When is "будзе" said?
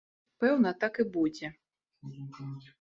1.17-1.53